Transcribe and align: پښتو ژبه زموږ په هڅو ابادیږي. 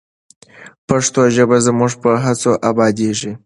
پښتو 0.87 1.21
ژبه 1.35 1.57
زموږ 1.65 1.91
په 2.03 2.11
هڅو 2.23 2.51
ابادیږي. 2.69 3.31